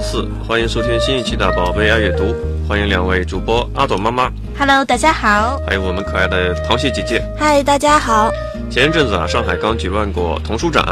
[0.00, 2.24] 周四，欢迎收听新一期的《宝贝爱阅读》，
[2.66, 5.60] 欢迎两位主播阿朵妈妈，Hello，大家好。
[5.66, 7.22] 还有我们可爱的淘气姐姐。
[7.38, 8.30] 嗨，大家好。
[8.70, 10.82] 前一阵子啊，上海刚举办过童书展，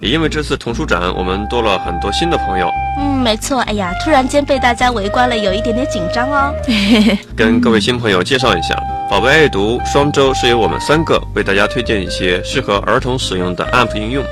[0.00, 2.70] 也因为这次童书展，我们多了很多新的朋友，
[3.00, 3.60] 嗯，没错。
[3.62, 6.54] 哎呀，突然间被大家围观了，有一点点紧张哦。
[7.34, 14.22] 跟各位新朋友介绍一下，宝贝爱阅读双周是由我们三个为大家推荐一些适合儿童使用的 App 应用。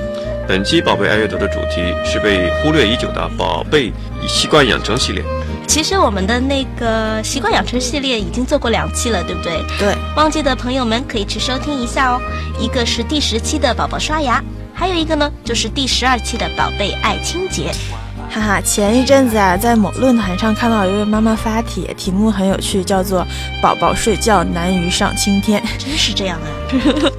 [0.51, 3.93] 本期宝贝爱阅读的主题是被忽略已久的宝贝
[4.27, 5.23] 习惯养成系列。
[5.65, 9.65] 其实我们的那个习惯养成系列已经做过两期了，对不对？
[9.79, 12.21] 对，忘记的朋友们可以去收听一下哦。
[12.59, 14.43] 一个是第十期的宝宝刷牙，
[14.75, 17.71] 还有一个呢就是第十二期的宝贝爱清洁。
[18.33, 23.27] 哈哈，前一阵子啊，在某论坛上看到一位妈妈发帖，题目很有趣，叫做
[23.61, 26.47] “宝宝睡觉难于上青天真是这样啊！”。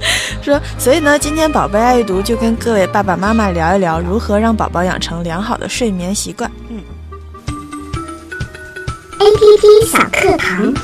[0.42, 6.50] 说，所以呢，今天宝贝爱阅读就跟各位爸爸妈妈聊一聊，如何让宝宝养成良好的睡眠习惯。
[6.70, 6.80] 嗯
[9.18, 10.74] APP 小课堂，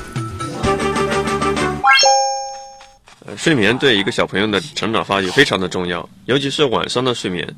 [3.26, 7.48] 呃，睡眠对一个小朋友的成长发育非常的重要，尤其是晚上的睡眠。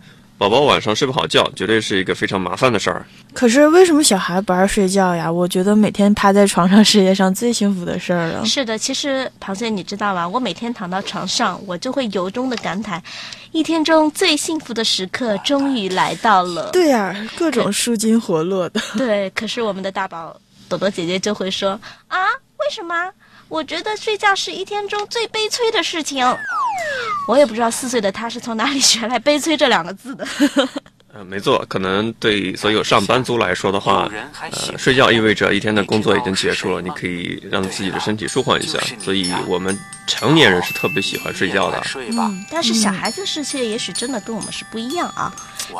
[0.40, 3.04] 宝宝晚上睡不好觉，绝对是一个非常麻烦的事儿。
[3.34, 5.30] 可是为什么小孩不爱睡觉呀？
[5.30, 8.42] 我觉得每天趴在床上，世界上最幸福的事儿了。
[8.46, 10.26] 是的，其实螃蟹你知道吗？
[10.26, 12.98] 我每天躺到床上，我就会由衷的感慨，
[13.52, 16.70] 一天中最幸福的时刻终于来到了。
[16.72, 18.80] 对呀、各种舒筋活络的。
[18.96, 20.34] 对，可是我们的大宝
[20.70, 22.18] 朵朵姐姐就会说啊，
[22.56, 22.94] 为什么？
[23.50, 26.24] 我觉得睡觉是一天中最悲催的事情。
[27.30, 30.26] 我也不知道四岁的他是从哪里学来“悲催”这两个字的。
[31.14, 34.08] 呃，没错，可能对所有上班族来说的话，
[34.40, 38.78] 呃，睡觉意味着一天的工作已经结束了，你可以让自己的身体舒缓一下。
[38.98, 39.76] 所以我们
[40.06, 41.80] 成年人是特别喜欢睡觉的。
[41.96, 45.32] 嗯，但是小孩子世界也许真的跟我们是不一样啊。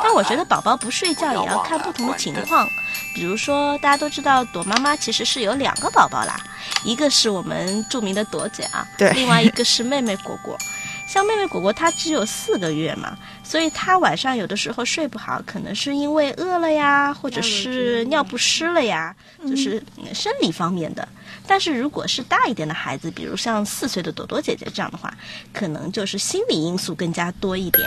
[0.03, 2.67] 但我觉得宝宝不睡觉也要看不同的情况，
[3.13, 6.37] 比如说大家都知道朵妈妈其实是有两个宝宝啦，
[6.83, 10.57] 一个是我们著名的朵姐啊，对另外一个是妹妹果果。
[11.11, 19.13] 像妹妹果果她只有四个月嘛，所以她晚上有的时候睡不好，可能是因为饿了呀，或者是尿不湿了呀，
[19.45, 21.05] 就是嗯生理方面的。
[21.45, 25.13] 但是如果是大一点的孩子，比如像四岁的朵朵姐姐这样的话，
[25.51, 27.85] 可能就是心理因素更加多一点。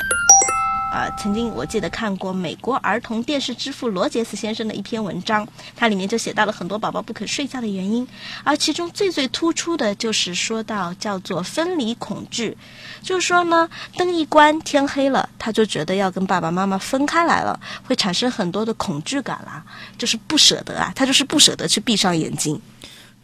[0.95, 5.45] 啊、曾经我记得看过美国儿童电视之父罗杰斯先生的一篇文章，
[5.75, 8.07] 它里面就写到了很多宝宝不肯睡觉的原因，
[8.45, 12.57] 而其中最最突出的就是说到叫做分离恐惧，
[13.03, 19.65] 就是说呢，灯一关，天黑了，他就觉得要跟爸爸妈妈分开来了，会产生很多的恐惧感啦，
[19.99, 22.61] 就是不舍得啊，他就是不舍得去闭上眼睛。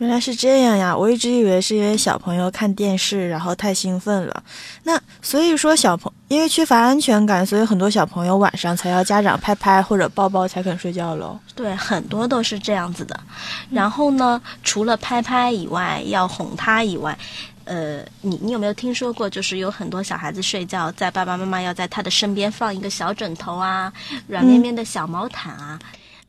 [0.01, 0.97] 原来是这样呀！
[0.97, 4.43] 我一直以为是因为小朋友看电视然后太兴奋了。
[4.83, 11.39] 那所以说小朋因为缺乏安全感，所以很多小朋友晚上才要家长拍拍或者抱抱才肯睡觉喽。
[11.55, 13.21] 对，很多都是这样子的。
[13.69, 17.19] 然后呢，除了拍拍以外，要哄他以外，
[17.65, 23.93] 呃，你你有没有听说过，就是有很多小孩子睡觉，在爸爸妈妈要在他的身边放一个小枕头啊，
[24.27, 25.79] 软绵绵的小毛毯啊，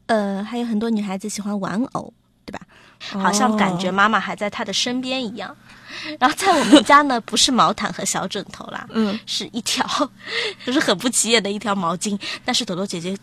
[0.08, 2.14] 呃，还有很多女孩子喜欢玩偶？
[3.10, 5.56] 好像感觉妈妈还在他的身边一样。
[6.18, 9.86] 然后在我们家呢，不是毛毯和小枕头啦， 嗯，是一条，
[10.66, 12.18] 就是很不起眼的一条毛巾。
[12.46, 13.16] 但是朵朵姐姐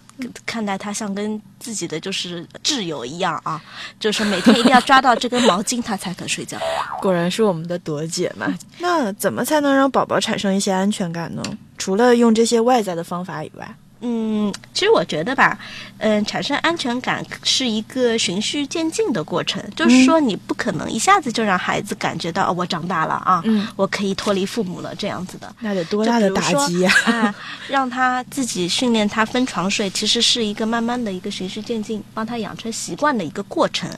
[0.44, 3.60] 看待它像跟自己的就是挚友一样啊，
[3.98, 6.58] 就是每天一定要抓到这根毛巾，她才肯睡觉。
[7.00, 8.46] 果然是我们的朵姐嘛。
[8.78, 11.42] 那怎么才能让宝宝产生一些安全感呢？
[11.78, 15.58] 除了用这些外在的方法以外，嗯，其实我觉得吧，
[15.98, 25.54] 嗯、产生安全感是一个循序渐进的过程，就是说你不可能一下子就让孩子感觉到、哦、我长大了啊，嗯我可以脱离父母了这样子的。
[25.60, 27.34] 那得多大的打击呀、啊，
[27.68, 33.90] 让他自己训练他分床睡，其实是一个慢慢的一个循序渐进，帮他养成习惯的一个过程。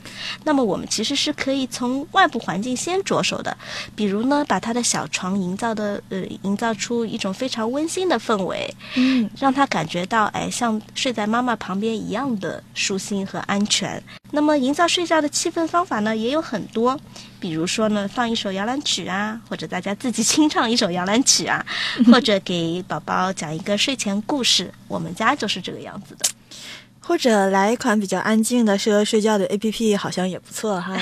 [0.43, 3.55] 那么我们其实是可以从外部环境先着手的，
[3.95, 14.01] 比如呢，把他的小床营造的呃，营造出一种非常温馨的氛围，嗯，让他感觉到哎，像睡在妈妈旁边一样的舒心和安全。
[14.31, 16.99] 那么营造睡觉的气氛方法呢，也有很多。
[17.39, 21.65] 比如说呢，放一首摇篮曲啊，或者大家自己清唱一首摇篮曲啊，
[22.05, 24.73] 或者给宝宝讲一个睡前故事。
[24.87, 26.25] 我们家就是这个样子的。
[27.03, 30.95] 或者来一款比较安静的、适合睡觉的 APP，好像也不错哈。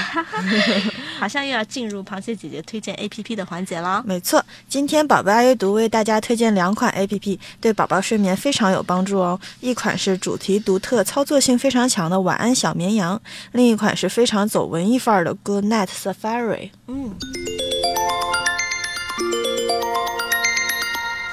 [1.20, 4.02] 好像又要进入螃蟹姐姐推荐 APP 的环节了。
[4.08, 9.38] 没错，今天宝贝爱阅读为大家推荐两款 APP，对宝宝睡眠非常有帮助哦。
[9.60, 13.22] 一款是主题独特、操作性非常强的晚安小绵羊，
[13.52, 16.70] 另一款是非常走文艺范儿的 Good Night Safari。
[16.88, 17.14] 嗯，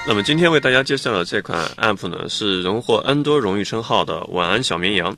[0.08, 5.16] 那么今天为大家介绍的这款 App 呢，是荣获 N 多荣誉称号的晚安小绵羊。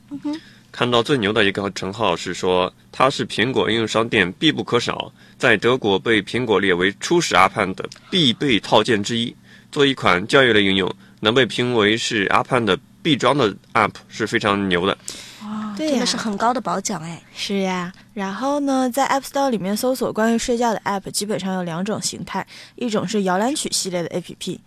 [0.73, 9.35] 看到最牛的一个称号是说，它是苹果应用商店必不可少，在德国被苹果列为初始 App 的必备套件之一。
[9.71, 10.91] 做一款教育类应用，
[11.21, 14.97] 能被评为是 App 的必装的 App 是非常牛的。
[15.45, 17.23] 哇，真的是很高的褒奖哎。
[17.37, 22.47] 是呀，然后呢，在 App Store 里面搜索关于睡觉的 App，基本上有两种形态，
[22.77, 24.59] 一种是摇篮曲系列的 APP，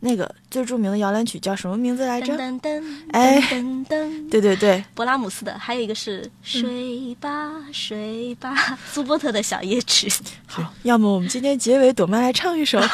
[0.00, 2.34] 那个最著名的摇篮曲叫什么名字来着？
[2.36, 2.82] 噔噔噔，
[3.12, 7.28] 哎噔噔，对对对，勃拉姆斯的，还有一个是睡吧
[7.72, 10.10] 睡吧，苏波特的小夜曲，
[10.46, 12.80] 好，要么我们今天结尾朵妈来唱一首。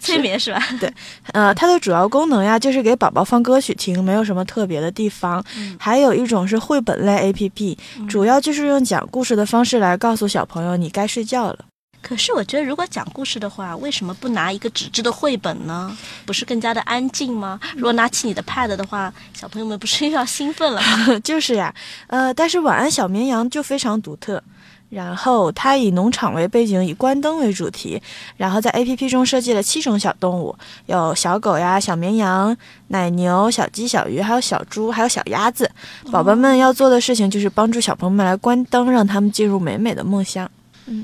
[0.00, 0.62] 催眠是吧？
[0.80, 0.92] 对
[1.32, 5.44] 呃，它的主要功能呀，就是给宝宝放歌曲听，没有什么特别的地方。
[5.78, 7.76] 还有一种是绘本类 APP，、
[8.08, 11.58] 主要就是用讲故事的方式来告诉小朋友你该睡觉了。
[12.00, 15.94] 可是我觉得，如果讲故事的话，为什么不拿一个纸质的绘本呢？
[16.24, 17.60] 不是更加的安静吗？
[17.74, 21.18] 如果拿起你的 Pad 的话，小朋友们不是又要兴奋了吗？
[21.24, 21.74] 就是呀，
[22.06, 24.42] 呃，但是晚安小绵羊就非常独特。
[24.90, 28.00] 然后它以农场为背景，以关灯为主题，
[28.38, 30.56] 然后在 A P P 中设计了七种小动物，
[30.86, 32.56] 有小狗呀、小绵羊、
[32.86, 35.70] 奶牛、小鸡、小鱼，还有小猪，还有小鸭子。
[36.10, 40.50] 宝宝们要做的事情就是帮助小朋友们来关灯，让他们进入美美的梦乡。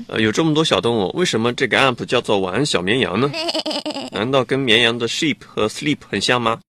[0.07, 3.31] 呃，有这么多小动物，为什么这个 App 叫做晚安小绵羊呢？
[4.11, 6.59] 难道跟绵羊的 sheep 和 sleep 很像吗？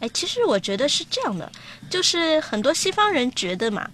[0.00, 1.50] 哎，其实我觉得是这样的，
[1.88, 3.88] 就是很多西方人觉得嘛，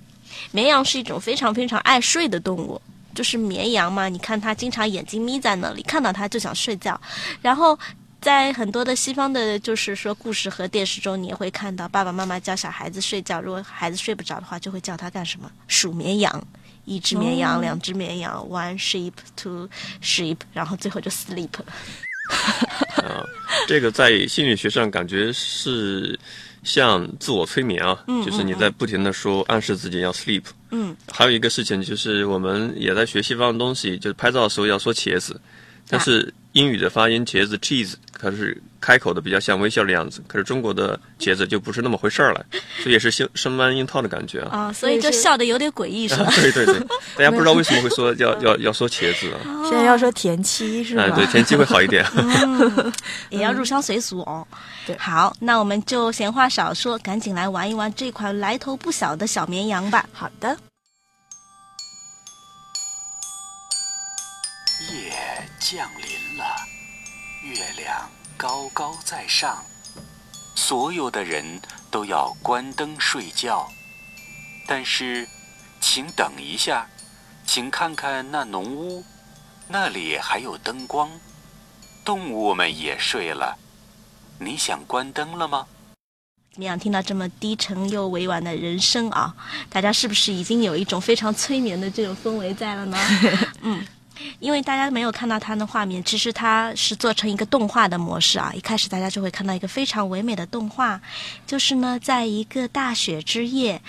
[0.50, 2.80] 绵羊是一种非常非常爱睡的动物。
[3.14, 6.98] 就是绵羊嘛，你看它经常眼睛眯在那里，看到它就想睡觉。
[7.42, 7.78] 然后
[8.22, 15.50] 在很多的西方的，就是说故事和电视中，你也会看到爸爸妈妈教小孩子睡觉，如果孩子睡不着的话，就会叫他干什么？
[15.68, 16.42] 数绵羊，
[16.84, 19.69] 一只绵羊，两只绵羊，one sheep, two
[20.02, 21.73] sheep，然后最后就 sleep 了。
[23.02, 23.25] 啊，
[23.67, 26.19] 这个在心理学上感觉是
[26.62, 30.44] 像自我催眠啊，就是你在不停的说暗示自己要 sleep。
[30.70, 35.38] 嗯，还有一个事情就是我们也在学西方的东西，就是拍照的时候要说茄子，
[35.88, 42.44] 但是英语的发音茄子 cheese 它是开口的比较像微笑的样子，可是中国的茄子就不是那么回事儿了，
[42.82, 44.49] 所以也是生生搬硬套的感觉啊。
[44.50, 46.31] 啊，所以就笑的有点诡异，是吧？
[46.37, 46.79] 对对对，
[47.17, 49.40] 大家不知道为什么会说要要要说茄子啊？
[49.64, 51.05] 现在要说田七是吧？
[51.05, 52.05] 哎，对，田七会好一点。
[53.31, 54.46] 也要入乡随俗哦。
[54.87, 60.06] 对好，那我们就闲话少说，赶紧来玩一玩这款来头不小的小绵羊吧。
[60.12, 60.56] 好的，
[64.92, 65.10] 夜
[65.58, 66.44] 降临了，
[67.42, 69.64] 月亮高高在上，
[70.54, 71.58] 所有的人
[71.90, 73.66] 都要关灯睡觉。
[74.66, 75.26] 但是，
[75.80, 76.86] 请等一下，
[77.46, 79.02] 请看看那农屋，
[79.66, 81.10] 那里还有灯光，
[82.04, 83.56] 动物们也睡了。
[84.38, 85.66] 你想关灯了吗？
[86.52, 86.78] 怎么样？
[86.78, 89.34] 听到这么低沉又委婉的人声啊，
[89.70, 92.99] 大家是不是已经有一种非常催眠的这种氛围在了呢？
[93.62, 93.87] 嗯。
[94.42, 98.52] 因为大家没有看到它的画面，其实它是做成一个动画的模式啊。
[98.52, 101.00] 一开始大家就会看到一个非常唯美的动画，
[101.46, 103.80] 就是呢，在一个大雪之夜，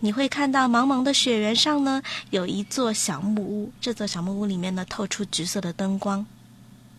[0.00, 6.26] 你会看到茫茫的雪原上呢有一座小木屋，这座小木屋里面呢透出橘色的灯光，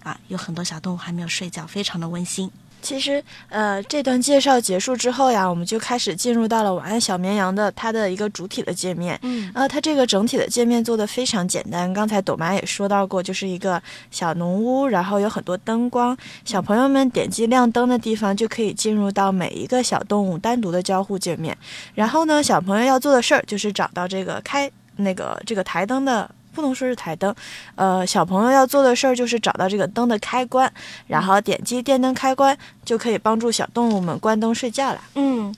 [0.02, 2.50] 啊，有很多小动物还没有睡觉，非常的温馨。
[2.84, 9.18] 其实，呃，这段介绍结束之后呀，我们就开始进入到了晚安小绵羊的它的一个主体的界面。
[9.24, 11.92] 嗯呃，它这个整体的界面做的非常简单。
[11.94, 21.58] 刚才朵妈也说到过，就是一个小农屋，然后有很多灯光，小朋友们点击亮灯的地方就可以进入到每一个小动物单独的交互界面。
[21.96, 26.30] 然后呢，小朋友要做的事儿就是找到这个开那个这个台灯的。
[26.54, 27.36] 不能说是台灯，
[27.76, 30.72] 呃，小朋友要做的事儿就是找到这个灯的开关，
[31.08, 35.02] 然后点击电灯开关，就可以帮助小动物们关灯睡觉了。
[35.16, 35.54] 嗯，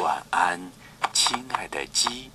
[0.00, 0.60] 晚安，
[1.12, 2.30] 亲爱的鸡。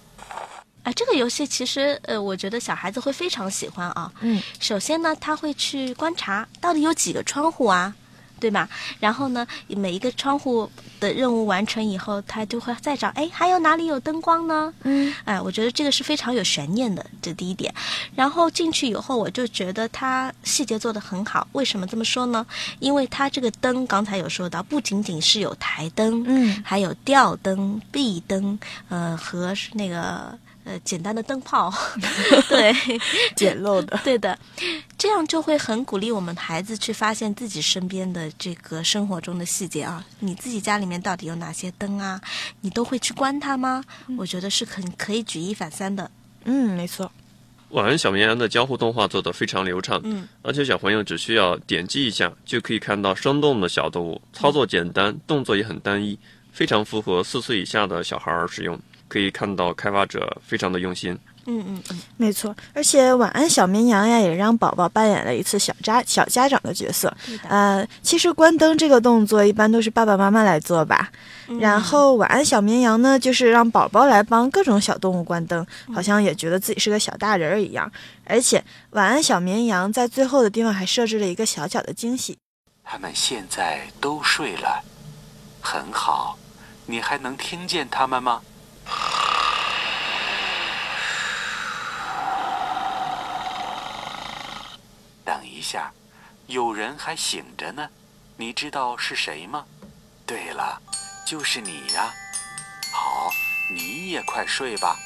[0.84, 4.10] 啊，这个游戏其实呃，我觉得小孩子会非常喜欢啊。
[4.22, 7.94] 嗯，首先呢，他会去观察到底有几个窗户啊，
[8.40, 8.68] 对吧？
[9.00, 14.74] 然后呢，每一个窗户的任务完成以后，他就会再找，哎，还有哪里有灯光呢？
[14.84, 17.74] 嗯，哎，我觉得这个是非常有悬念的，这第一点。
[18.16, 21.48] 然后进去以后，我就觉得它细节做得很好。
[21.54, 22.46] 为什么这么说呢？
[22.80, 28.58] 因为它这个灯刚才有说到，不仅仅是有台灯，嗯还有吊灯、壁灯，
[28.90, 30.38] 呃，和那个
[30.68, 31.74] 呃简单的灯泡，
[32.50, 32.74] 对，
[33.36, 34.38] 简陋的， 对的，
[34.98, 40.06] 这样就会很鼓励我们孩子去发现自己身边的这个生活中的细节啊。
[40.20, 42.20] 你自己家里面到底有哪些灯啊？
[42.60, 43.82] 你都会去关它吗？
[44.18, 46.12] 我觉得是很可以举一反三的。
[46.44, 47.10] 嗯，没错，
[47.70, 56.18] 晚安小绵羊的交互动画做得非常流畅，嗯，而且小朋友只需要点击一下就可以看到生动的小动物，操作简单，动作也很单一，
[56.52, 58.80] 非常符合四岁以下的小孩儿使用。
[59.08, 61.18] 可以看到开发者非常的用心。
[61.50, 62.54] 嗯嗯嗯，没错。
[62.74, 67.16] 而且晚安小绵羊呀，也让宝宝扮演了一次小家小家长的角色。
[67.48, 71.10] 呃，其实关灯这个动作一般都是爸爸妈妈来做吧。
[71.48, 77.90] 嗯然后晚安小绵羊呢，就是让宝宝来帮各种小动物关灯，好像也觉得自己是个小大人儿一样。
[78.26, 82.38] 而且晚安小绵羊在最后的地方还设置了一个小小的惊喜。
[82.84, 84.84] 他们现在都睡了，
[85.62, 86.38] 很好。
[86.86, 88.42] 你还能听见他们吗？
[95.26, 95.92] 等一下，
[96.48, 97.90] 有人还醒着呢，
[98.38, 99.66] 你知道是谁吗？
[100.26, 100.82] 对了，
[101.26, 102.14] 就是你呀。
[102.94, 103.30] 好，
[103.74, 104.98] 你也快睡吧。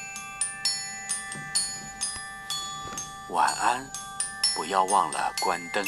[3.30, 3.90] 晚安，
[4.54, 5.84] 不要忘了关灯。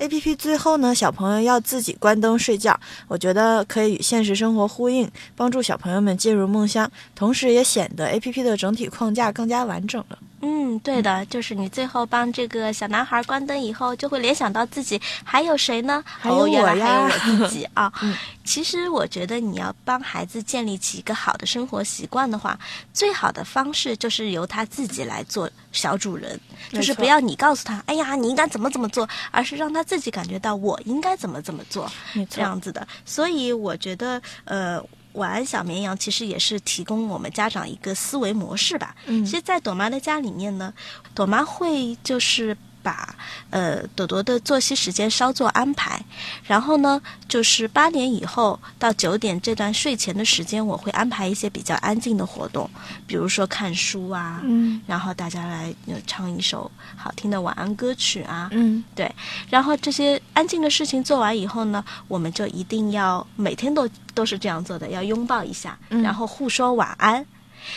[0.00, 10.18] A P P 最后呢，小朋友要自己关灯睡觉，我觉得可以与现实生活呼应，帮助小朋友们进入梦乡，同时也显得 A P P 的整体框架更加完整了。
[10.42, 16.02] 嗯，对的，就是你最后帮这个小男孩关灯以后，就会联想到自己还有谁呢？
[16.06, 17.92] 还有哦，原来我呀还有我自己啊。
[18.02, 22.58] 嗯其实我觉得你要帮孩子建立起一个好的生活习惯的话，
[22.92, 26.40] 最好的方式就是由他自己来做小主人，
[26.72, 31.88] 就是不要你告诉他，哎呀，你应该怎么怎么做，而是让他自己感觉到我应该怎么怎么做。
[32.12, 32.84] 没这样子的。
[33.04, 34.82] 所以我觉得，呃，
[35.12, 38.94] 晚安小绵羊其实也是提供我们家长一个思维模式吧。
[39.06, 40.72] 嗯其实，在朵妈的家里面呢，
[41.14, 42.56] 朵妈会就是。
[42.82, 43.14] 把
[43.50, 46.04] 呃朵朵的作息时间稍作安排，
[46.44, 52.68] 然后呢，就是八点以后到九点这段睡前的时间，我会安排一些比较安静的活动，
[53.06, 59.10] 比如说看书啊，嗯然后大家来呃唱一首好听的晚安歌曲啊，嗯，对，
[59.48, 67.24] 然后这些安静的事情做完以后呢，我们就一定要每天都都是这样做的，要拥抱一下，嗯然后互说晚安。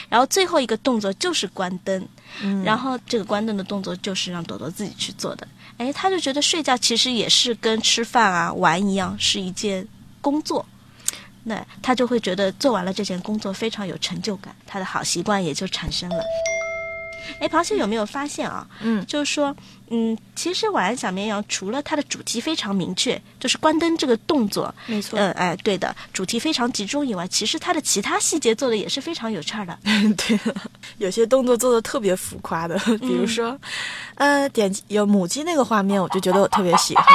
[0.09, 2.07] 然后最后一个动作就是关灯，
[2.41, 5.47] 嗯然后这个关灯的动作就是让朵朵自己去做的。
[5.77, 9.87] 哎，他就觉得睡觉其实也是跟吃饭啊、玩一样，是一件
[10.21, 10.65] 工作。
[11.45, 16.23] 那他就会觉得做完了这件工作非常有成就感，他的好习惯也就产生了。
[17.39, 18.67] 哎，螃蟹有没有发现啊？
[18.81, 19.55] 嗯就是说，
[19.89, 25.17] 嗯，其实晚安小绵羊除了它的主题非常明确，就是关灯这个动作，没错。
[25.19, 29.77] 嗯，哎，对的，主题非常集中以外，其实它的其他细节做的也是非常有趣儿的。
[29.83, 30.55] 对了，
[30.97, 33.59] 有些动作做的特别浮夸的，比如说，
[34.15, 37.05] 呃，点击有母鸡那个画面，我就觉得我特别喜欢。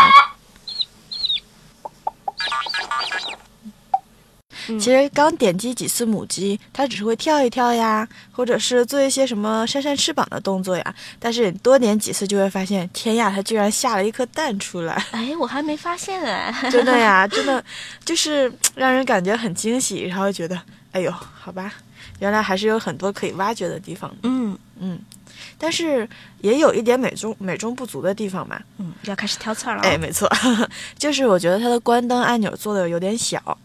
[4.69, 10.95] 嗯其实刚点击几次母鸡，它只是会跳一跳呀，或者是做一些什么扇扇翅膀的动作呀。
[11.19, 14.95] 但是你多点几次，就会发现，天呀，它居然下了一颗蛋出来！
[15.13, 16.55] 哎，我还没发现哎。
[16.71, 17.65] 真的呀，真的
[18.05, 20.61] 就是让人感觉很惊喜，然后觉得，
[20.93, 21.73] 哎呦，好吧，
[22.21, 24.15] 原来还是有很多可以挖掘的地方。
[24.23, 24.99] 嗯嗯，
[25.57, 26.09] 但是
[26.41, 28.61] 也有一点美中美中不足的地方嘛。
[28.79, 29.83] 嗯，要开始挑刺儿了。
[29.83, 30.31] 哎，，没错，
[30.99, 33.59] 就是我觉得它的关灯按钮做的有点小。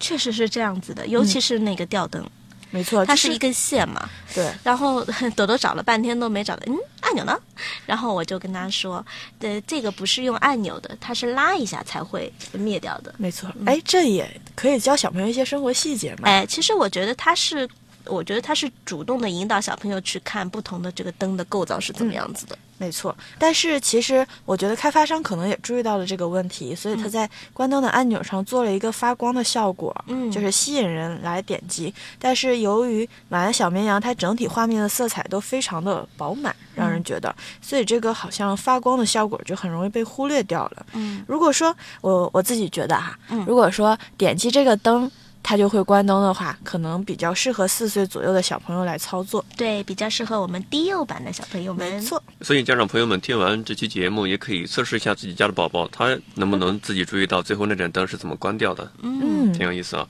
[0.00, 2.26] 确实是这样子的，尤其是那个吊灯，
[2.70, 4.08] 没错，它是一根线嘛。
[4.34, 5.04] 对，然后
[5.36, 7.38] 朵朵找了半天都没找到，嗯，按钮呢？
[7.84, 9.04] 然后我就跟他说，
[9.40, 13.14] 呃，这个不是用按钮的，它是拉一下才会灭掉的。
[13.18, 13.48] 没错。
[13.66, 16.28] 哎，这也可以教小朋友一些生活细节嘛。
[16.28, 17.68] 哎，其实我觉得它是，
[18.06, 22.56] 我觉得他是主动的引导小朋友去看不同的这个灯的构造是怎么样子的。
[22.78, 31.92] 没错，但是其实我觉得开发商可能也注意到了这个问题，所以他在关灯的按钮上做了一个发光的效果，嗯就是吸引人来点击。
[32.18, 40.86] 但是由于晚安小绵羊它整体画面的色彩都非常的饱满，让人觉得，所以这个好像发光的效果就很容易被忽略掉了。
[40.94, 45.10] 嗯如果说我我自己觉得哈、嗯如果说点击这个灯。
[45.42, 49.44] 它就会关灯的话，可能比较适合四岁左右的小朋友来操作。
[49.56, 51.92] 对，比较适合我们低幼版的小朋友们。
[51.92, 60.06] 没错，所以家长朋友们听完这期节目，也可以测试一下自己家的宝宝，他能不能自己注意到最后那盏灯是怎么关掉的，嗯，挺有意思啊。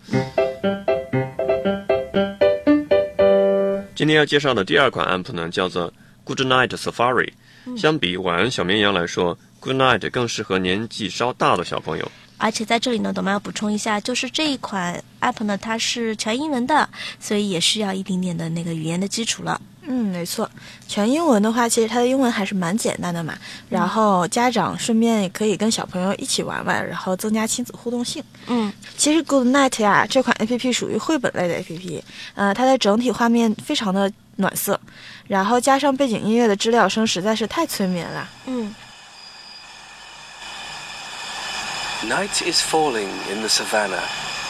[3.94, 5.92] 今天要介绍的第二款 app 呢，叫做
[6.25, 7.32] Good Night Safari。
[7.76, 12.10] 相比晚安小绵羊来说，Good Night 更适合年纪稍大的小朋友。
[12.40, 16.88] 而且在这里呢，我们要补充一下，就是这一款 app 呢，它是全英文的，
[17.20, 19.61] 所以也需要一点点的那个语言的基础了。
[19.82, 20.49] 嗯，没错，
[20.87, 23.35] 全英文的话，其实它的英文还是蛮简单的嘛。
[23.68, 28.23] 然后家长顺便也可以跟小朋友一起玩玩，然后增加亲子互动性。
[28.47, 32.04] 嗯，其实 Good Night 呀，这款 A P P 属于绘本类的 A P P，
[32.35, 34.78] 呃，它的整体画面非常的暖色，
[35.26, 38.28] 然后加上背景音乐的知了声，实在是太催眠了。
[38.47, 38.73] 嗯，
[42.09, 44.02] Night is falling in the savannah,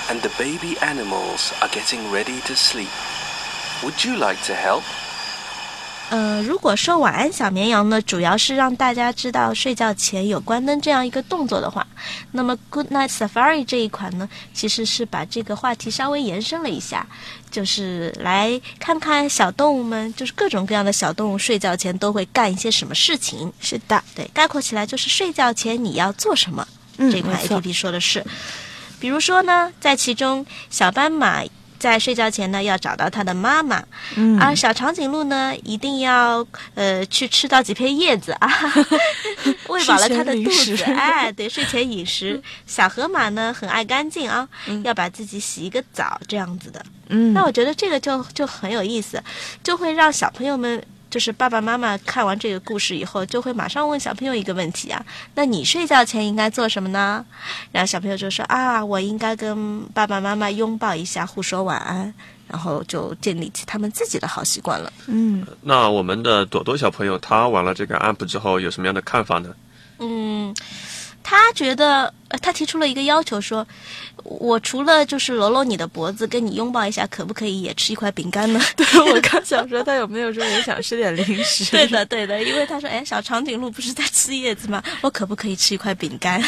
[0.08, 2.88] and the baby animals are getting ready to sleep.
[3.82, 4.82] Would you like to help?
[6.10, 11.84] 呃，如果说晚安小绵羊呢，主要是让大家知道睡觉前有关灯这样一个动作的话，
[12.30, 17.04] 那么 Good Night Safari 这一款呢，其实是把这个话题稍微延伸了一下，
[17.50, 23.52] 就是来看看小动物们，就是各种各样的小动物睡觉前都会干一些什么事情。
[23.60, 26.64] 是的，对，概括起来就是睡觉前你要做什么。
[26.98, 28.24] 嗯，这款 APP 说的是，
[28.98, 31.42] 比如说呢，在其中小斑马
[31.78, 33.82] 在睡觉前呢要找到它的妈妈，
[34.14, 34.38] 嗯。
[34.38, 38.50] 而小长颈鹿呢一定要呃去吃到几片叶子啊，
[39.68, 42.42] 喂饱了它的肚子，哎，对，睡前饮食。
[42.66, 44.46] 小河马呢很爱干净啊，
[44.84, 46.84] 要把自己洗一个澡这样子的。
[47.08, 49.22] 嗯，那我觉得这个就就很有意思，
[49.64, 57.24] 就会让小朋友们，就是爸爸妈妈看完这个故事以后，就会马上问小朋友一个问题啊：那你睡觉前应该做什么呢？
[57.72, 62.14] 然后小朋友就说啊，我应该跟爸爸妈妈拥抱一下，互说晚安，
[62.46, 64.92] 然后就建立起他们自己的好习惯了。
[65.06, 69.52] 嗯，那我们的朵朵小朋友，他玩了这个 app 之后有什么样的看法呢？
[69.98, 70.54] 嗯，
[71.22, 73.66] 他觉得，呃他提出了一个要求说，
[74.24, 78.60] 我除了就是搂搂你的脖子，跟你拥抱一下，可不可以也吃一块饼干呢？
[78.76, 81.64] 对我刚想说，他有没有说也想吃点零食？
[81.72, 84.82] 对的，对的，因为他说，哎，小长颈鹿不是在吃叶子吗？
[85.02, 86.42] 我可不可以吃一块饼干？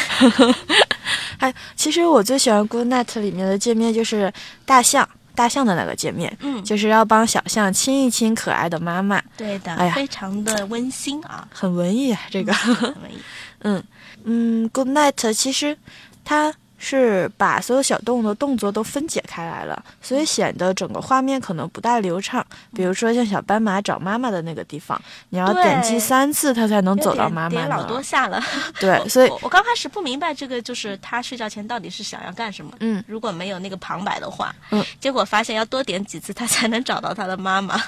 [1.39, 4.31] 哎，其实我最喜欢 Good Night 里面的界面就是
[4.65, 12.53] 大象，大象的那个界面，嗯，就是要帮小象亲一亲可爱的妈妈，对的，哎呀非常的温馨啊，很文艺啊，这个。
[12.53, 13.17] 很文艺。
[13.65, 13.83] 嗯
[14.25, 15.77] 嗯，Good Night 其实
[16.25, 22.45] 它是把所有小动物的动作都分解开来了，所以显得整个画面可能不大流畅。
[22.75, 28.03] 比如说像小斑马找妈妈的那个地方，你要点击三次它才能走到妈妈点老多。
[28.03, 28.43] 下了。
[28.81, 32.73] 对，所以我我刚开始不明白这个，就是他睡觉前到底是想要干什么。
[32.81, 37.81] 嗯如果没有那个旁白的话，嗯，结果发现要多点几次他才能找到他的妈妈。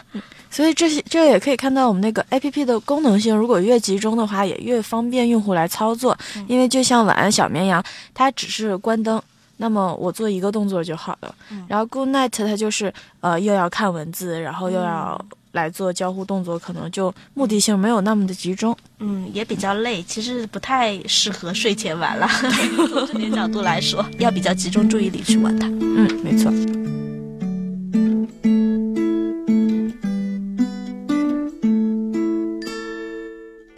[0.50, 6.18] 所以这些这也可以看到我们那个 A P P 的功能性，如果越集中的话，也越方便用户来操作。
[6.48, 9.20] 因为就像晚安小绵羊，它只是关灯，
[9.58, 11.34] 那么我做一个动作就好了。
[11.68, 15.20] 然后 Good Night 它就是呃又要看文字，然后又要
[15.54, 18.78] 来做交互动作，可能就目的性没有那么的集中。
[19.00, 22.28] 嗯，也比较累，其实不太适合睡前玩了。
[22.78, 25.68] 从这点角度来说，要比较集中注意力去玩它。
[25.68, 26.52] 嗯，没错。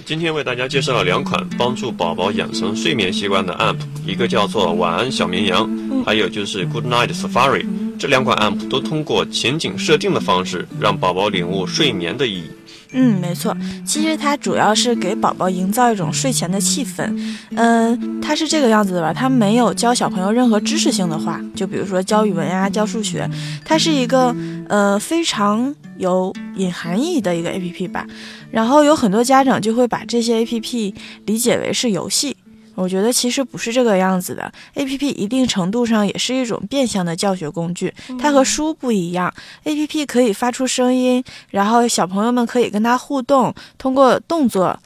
[0.07, 5.69] 今天为大家介绍了两款帮助宝宝养成睡眠习惯的 app，一个叫做晚安小绵羊，
[6.05, 7.65] 还有就是 Good Night Safari。
[7.99, 12.49] 这两款 app 都通过情景设定的方式，让宝宝领悟睡眠的意义。
[12.93, 13.53] 嗯，没错。
[13.85, 17.13] 其实它主要是给宝宝营造一种睡前的气氛。
[17.57, 19.11] 嗯，它是这个样子的吧？
[19.11, 23.29] 它没有教小朋友任何知识性的话，就比如说教语文呀、教数学。
[23.65, 24.33] 它是一个
[24.69, 28.05] 呃非常有隐含义的一个 A P P 吧。
[28.51, 32.35] 然后有很多家长就会把这些 A P P 理解为是游戏。
[32.75, 39.33] 我觉得其实不是这个样子的，A P P 一定程度上也是一种变相的教学工具，它和书不一样。
[39.63, 44.79] A P P 可以发出声音，然后小朋友们可以跟它互动，通过动作，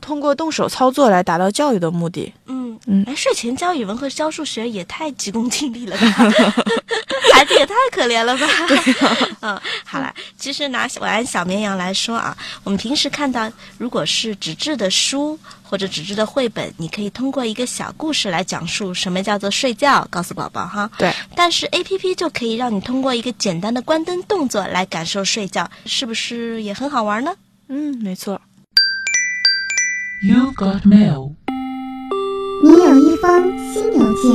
[0.00, 2.32] 通过动手操作来达到教育的目的。
[2.46, 6.06] 嗯嗯哎，睡前教语文和教数学也太急功近利了吧，
[7.34, 8.46] 孩子也太可怜了吧。
[9.40, 20.90] 嗯，好了，其实拿晚安小绵羊来说啊，我们平时看到如果是纸质的书或者纸质的绘本，你可以通过一个小故事来讲述什么叫做睡觉，告诉宝宝哈。
[20.96, 27.34] 对，但是 A P P 就可以让你通过一个简单的关灯动作来感受睡觉，是不是也很好玩呢？
[27.68, 28.40] 嗯，没错。
[30.20, 31.32] You've got mail.
[32.64, 34.32] 你有一封新邮件。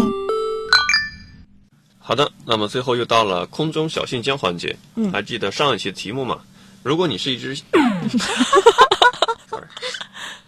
[1.99, 4.77] 好的，那么最后又到了空中小信箱环节。
[4.95, 6.39] 嗯还记得上一期的题目吗？
[6.83, 7.57] 如果你是一只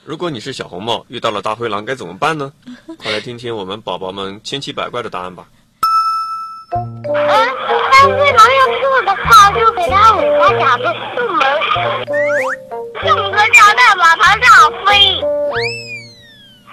[0.05, 2.53] 如果你是小红帽，遇到了大灰狼该怎么办呢？
[2.97, 5.45] 快来听听我们宝宝们千奇百怪的答案吧。
[6.75, 7.09] 嗯，
[7.91, 10.83] 大灰狼要是的话，就给他尾巴夹住
[11.15, 11.41] 出门，
[13.05, 14.47] 用个胶带把它炸
[14.85, 14.87] 飞。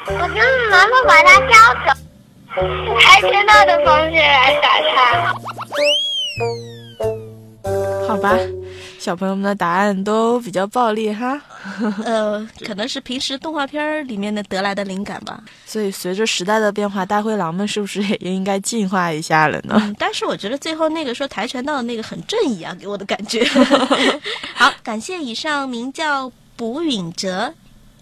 [0.05, 1.55] 我就是能够把它叼
[1.87, 1.89] 走，
[2.99, 4.95] 跆拳道的同学来打他。
[8.09, 8.37] 好吧，
[9.03, 11.41] 小朋友们的答案都比较暴力哈。
[12.07, 15.43] 呃，可能是平时动画片儿里面的得来的灵感吧。
[15.67, 19.75] 所以随着时代的变化，大灰狼们是不是也应该进化一下了呢？
[19.83, 23.45] 嗯，但是我觉得最后那个说跆拳道的那个很正义啊，给我的感觉。
[24.55, 27.53] 好，感谢以上名叫卜允哲，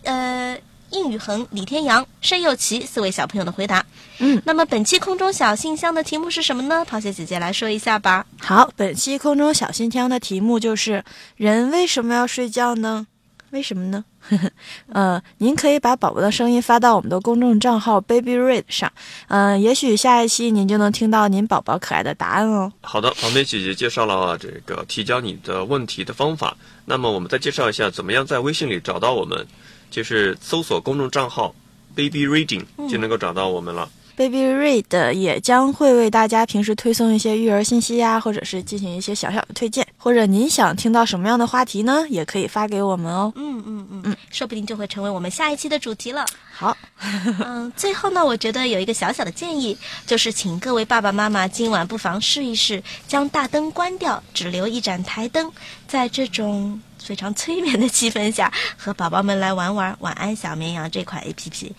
[0.02, 0.54] 呃，
[0.90, 3.84] 应宇恒、李天阳、申佑琪四位小朋友的回答。
[4.18, 6.84] 嗯，那么本期空中小信箱的题目是什么呢？
[6.88, 8.26] 螃蟹姐姐来说一下吧。
[8.40, 11.04] 好，本期空中小信箱的题目就是：
[11.36, 13.06] 人为什么要睡觉呢？
[13.50, 14.04] 为什么呢？
[14.92, 18.92] 呃，您可以把宝宝的声音发到我们的公众账号 Baby Read 上，
[19.26, 22.70] 嗯、也许下一期您就能听到您宝宝可爱的答案哦。
[22.82, 26.56] 好的，旁边姐姐介绍了这个提交你的问题的方法。
[26.84, 29.44] 那么我们再介绍一下，怎么样在微信里找到我们，
[29.90, 31.54] 就是搜索公众账号
[31.94, 33.90] Baby Reading 就能够找到我们了。
[34.16, 42.04] Baby Read 也将会为大家平时推送一些育儿信息呀，或者是进行一些小小的推荐，或者您想听到什么样的话题呢？
[42.10, 43.32] 也可以发给我们哦。
[43.34, 46.26] 嗯嗯嗯，说不定就会成为我们下一期的主题了。
[46.52, 46.76] 好，
[47.40, 49.74] 嗯，最后呢，我觉得有一个小小的建议，
[50.06, 55.50] 就是请各位爸爸妈妈今晚不妨试一试，将大灯关掉，只留一盏台灯，
[55.88, 61.72] 在这种非常催眠的气氛下，和宝宝们来玩玩《晚安小绵羊》这款 APP。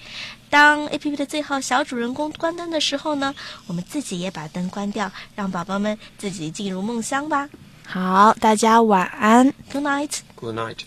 [0.50, 3.34] 当 APP 的最后小主人公关灯的时候呢，
[3.68, 7.48] 我们自己也把灯关掉，让宝宝们自己进入梦乡吧。
[7.86, 9.54] 好，大家晚安。
[9.72, 10.20] Good night。
[10.36, 10.80] Good night。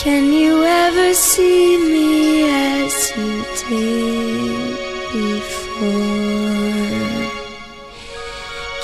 [0.00, 4.76] Can you ever see me as you did
[5.12, 6.77] before?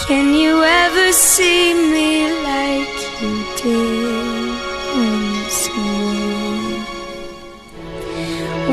[0.07, 4.51] Can you ever see me like you did
[4.95, 6.85] once more?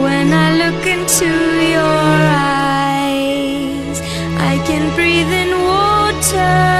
[0.03, 1.31] When I look into
[1.75, 1.99] your
[2.99, 4.01] eyes,
[4.51, 6.70] I can breathe in water.